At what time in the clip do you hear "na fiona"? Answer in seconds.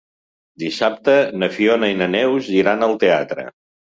1.41-1.89